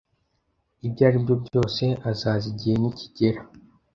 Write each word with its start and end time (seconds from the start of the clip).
ibyo 0.85 1.01
aribyo 1.07 1.35
byose 1.45 1.83
azaza 2.09 2.45
igihe 2.53 2.75
nikigera 2.81 3.39